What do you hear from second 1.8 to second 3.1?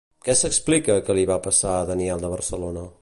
a Daniel de Barcelona?